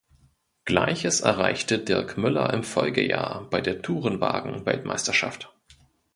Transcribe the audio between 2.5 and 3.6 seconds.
im Folgejahr